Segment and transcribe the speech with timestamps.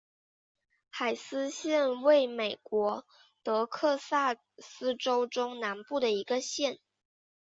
[0.89, 3.05] 海斯县位美国
[3.43, 6.79] 德克萨斯州中南部的一个县。